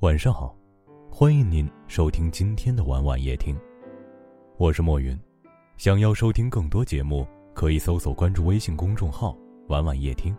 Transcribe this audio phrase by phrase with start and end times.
[0.00, 0.56] 晚上好，
[1.10, 3.58] 欢迎您收听今天的晚晚夜听，
[4.56, 5.18] 我是莫云。
[5.76, 10.36] 想要收听更多节目，可以搜索关注微信公众号“晚晚夜听”，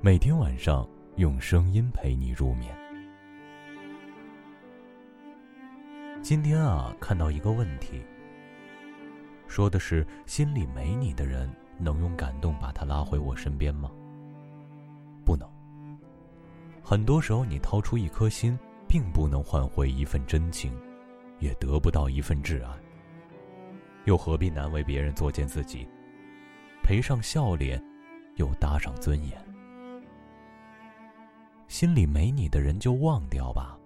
[0.00, 2.72] 每天晚上用声音陪你入眠。
[6.22, 8.00] 今天啊，看到一个问题，
[9.48, 13.90] 说的是心里没你的人，能用感动把他拉回我身边吗？
[15.24, 15.48] 不能。
[16.80, 18.56] 很多时候，你掏出一颗心。
[18.88, 20.72] 并不能换回一份真情，
[21.38, 22.70] 也得不到一份挚爱。
[24.04, 25.88] 又何必难为别人作践自己，
[26.82, 27.82] 赔上笑脸，
[28.36, 29.38] 又搭上尊严？
[31.68, 33.78] 心里没你的人就忘掉吧，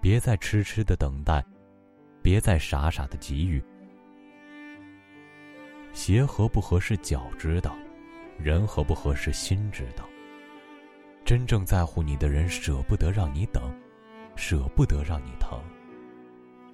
[0.00, 1.44] 别再痴痴的等待，
[2.22, 3.62] 别再傻傻的给予。
[5.92, 7.76] 鞋合不合适脚知道，
[8.38, 10.08] 人合不合适心知道。
[11.24, 13.74] 真正在乎你的人舍不得让你等。
[14.34, 15.60] 舍不得让你疼，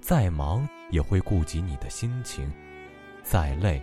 [0.01, 2.51] 再忙也会顾及你的心情，
[3.21, 3.81] 再累，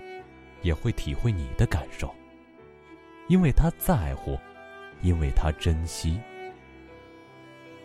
[0.63, 2.15] 也会体会你的感受。
[3.29, 4.39] 因为他在乎，
[5.03, 6.21] 因为他珍惜。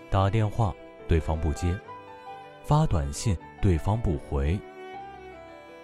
[0.10, 0.74] 打电话
[1.08, 1.76] 对方不接，
[2.64, 4.60] 发短信对方不回，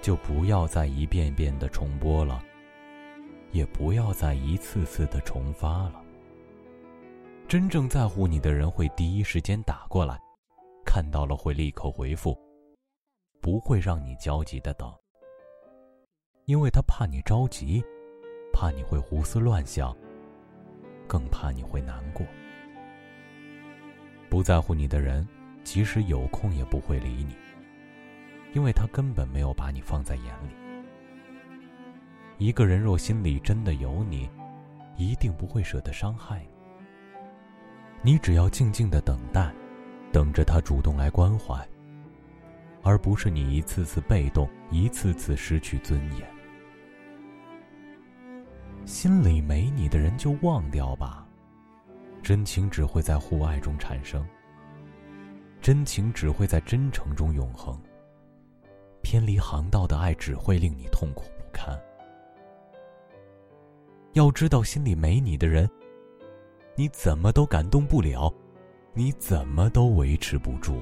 [0.02, 2.44] 就不要再一遍遍的重播了，
[3.52, 6.04] 也不要再一次次的重发了。
[7.48, 10.20] 真正在乎你的人会第一时间打过来，
[10.86, 12.38] 看到了会立刻回复，
[13.40, 14.94] 不会让你焦急的等，
[16.44, 17.82] 因为他怕你着急，
[18.52, 19.96] 怕你会胡思乱想，
[21.08, 22.28] 更怕你会难过。
[24.30, 25.26] 不在乎你的人，
[25.64, 27.34] 即使有空也不会理你，
[28.54, 30.54] 因为他根本没有把你放在眼里。
[32.46, 34.30] 一个人若心里真的有你，
[34.98, 36.57] 一定不会舍得伤害你。
[38.02, 39.52] 你只要静静的等待，
[40.12, 41.68] 等着他主动来关怀，
[42.84, 46.28] 而不是你一次次被动，一次次失去尊严。
[48.86, 51.28] 心里没你的人就忘掉吧，
[52.24, 54.26] 真情只会在互爱中产生，
[55.60, 57.78] 真情只会在真诚中永恒。
[59.02, 61.78] 偏离航道的爱只会令你痛苦不堪。
[64.14, 65.70] 要知道，心里没你的人。
[66.80, 68.32] 你怎么都感动不了，
[68.94, 70.80] 你怎么都维持不住。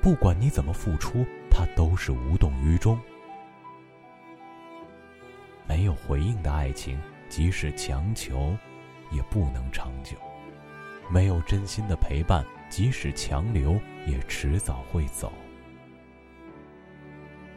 [0.00, 2.98] 不管你怎么付出，他都是无动于衷。
[5.66, 6.98] 没有回应的爱情，
[7.28, 8.56] 即使强求，
[9.10, 10.16] 也不能长久；
[11.10, 15.30] 没有真心的陪伴，即使强留，也迟早会走。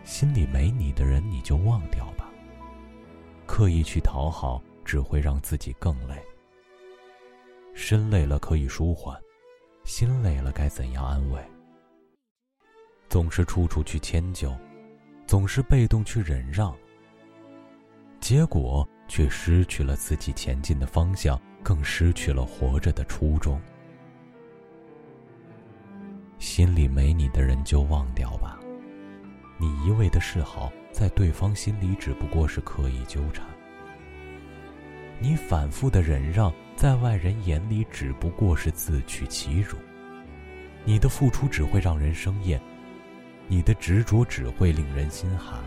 [0.03, 2.29] 心里没你的人，你就忘掉吧。
[3.45, 6.21] 刻意去讨好，只会让自己更累。
[7.73, 9.19] 身累了可以舒缓，
[9.83, 11.41] 心累了该怎样安慰？
[13.09, 14.55] 总是处处去迁就，
[15.25, 16.75] 总是被动去忍让，
[18.19, 23.59] 结果却失去了自己前进的方向，更失去了活着的初衷。
[26.39, 28.59] 心里没你的人就忘掉吧，
[29.57, 33.45] 你一味的示好，在对方心里只不过是刻意纠缠。
[35.19, 36.51] 你反复的忍让，
[36.81, 39.77] 在外人眼里只不过是自取其辱。
[40.83, 42.59] 你的付出只会让人生厌，
[43.47, 45.61] 你的执着只会令人心寒。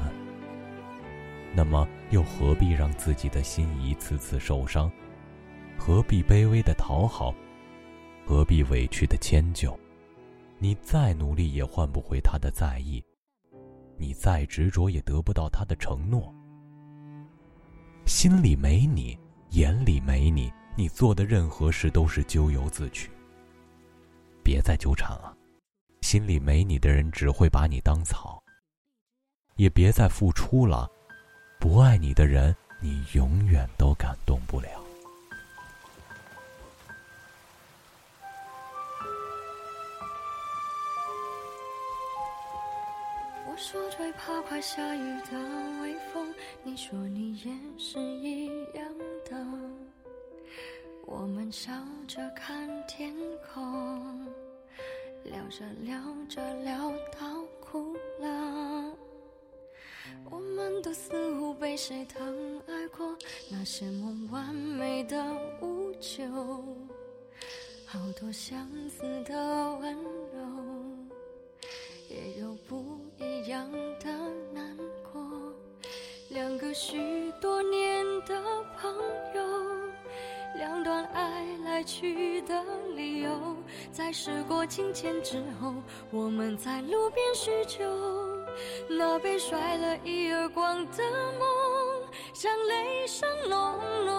[1.54, 4.90] 那么，又何必让自己的心一次次受伤？
[5.78, 7.32] 何必卑微的讨好？
[8.26, 9.78] 何必委屈的迁就？
[10.58, 13.00] 你再努力也换不回他的在意，
[13.96, 16.34] 你再执着也得不到他的承诺。
[18.04, 19.16] 心里没你。
[19.50, 23.10] 眼里没你，你做的任何事都是咎由自取。
[24.42, 25.36] 别再纠缠了，
[26.02, 28.42] 心里没你的人只会把你当草。
[29.56, 30.90] 也别再付出了，
[31.60, 34.68] 不爱你的人，你永远都感动不了。
[43.46, 45.38] 我说最怕快下雨的
[45.80, 46.34] 微风，
[46.64, 49.73] 你说你也是一样的。
[51.44, 51.70] 们笑
[52.08, 53.14] 着看天
[53.52, 54.26] 空，
[55.24, 55.94] 聊着聊
[56.26, 58.96] 着聊到哭了。
[60.30, 63.14] 我们都似乎被谁疼爱过，
[63.50, 65.22] 那些梦完美的
[65.60, 66.24] 无救，
[67.84, 69.34] 好多相似的
[69.80, 69.94] 温
[70.32, 70.40] 柔，
[72.08, 72.98] 也有不。
[73.18, 73.70] 一样
[74.00, 74.10] 的
[74.54, 74.74] 难
[75.12, 75.22] 过，
[76.30, 76.96] 两个许
[77.38, 78.42] 多年的
[78.78, 78.90] 朋
[79.34, 79.53] 友，
[80.84, 82.62] 段爱来去的
[82.94, 83.56] 理由，
[83.90, 85.74] 在时过境迁之后，
[86.10, 87.82] 我们在路边叙旧，
[88.88, 91.02] 那被甩了一耳光的
[91.38, 91.48] 梦，
[92.34, 93.58] 像雷声隆
[94.04, 94.14] 隆。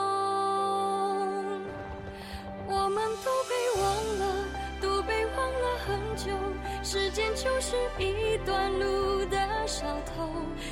[2.67, 3.85] 我们都被忘
[4.17, 4.25] 了，
[4.81, 6.31] 都被忘了很久。
[6.83, 10.27] 时间就是一段路的小偷，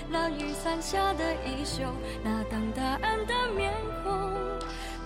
[0.10, 1.84] 那雨伞下的衣袖，
[2.24, 3.72] 那等答案的面
[4.04, 4.53] 孔，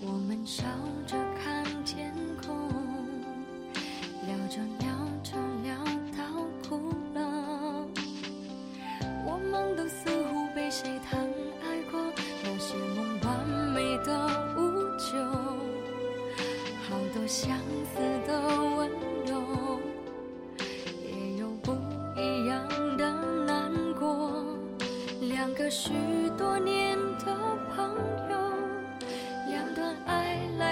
[0.00, 0.64] 我们笑
[1.06, 2.12] 着看天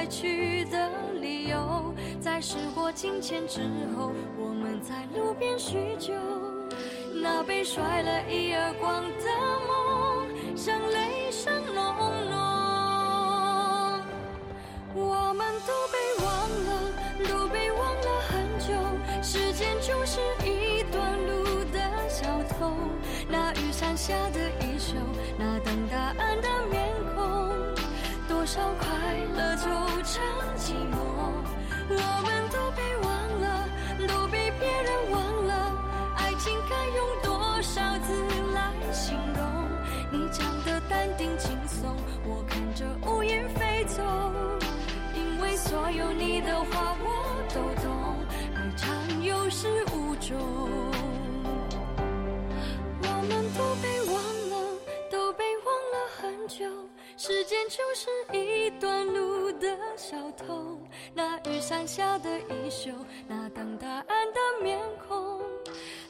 [0.06, 0.90] 去的
[1.20, 3.60] 理由，在时过境迁之
[3.96, 6.14] 后，我们在路边叙旧。
[7.22, 9.08] 那被甩了一耳光的
[9.68, 11.96] 梦，像雷声隆
[12.30, 12.34] 隆。
[14.94, 16.26] 我们都被忘
[16.66, 16.68] 了，
[17.28, 18.66] 都被忘了很久。
[19.22, 22.76] 时间就是一段路的小偷，
[23.28, 24.94] 那雨伞下的衣袖。
[25.38, 27.54] 那等答案的面孔，
[28.28, 28.60] 多少
[45.74, 47.08] 所有你的话我
[47.52, 47.90] 都懂，
[48.54, 50.38] 爱常有始无终。
[53.02, 54.14] 我们都被忘
[54.50, 54.54] 了，
[55.10, 56.64] 都被忘了很久。
[57.16, 60.16] 时间就是一段路的小
[60.46, 60.78] 偷，
[61.12, 62.92] 那雨伞下的衣袖，
[63.26, 64.78] 那等答案的面
[65.08, 65.42] 孔，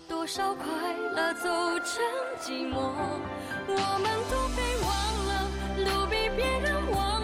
[0.07, 0.67] 多少快
[1.15, 2.05] 乐走成
[2.39, 2.93] 寂寞。
[3.67, 4.93] 我们都被忘
[5.25, 5.33] 了，
[5.91, 7.24] 都被别人忘了。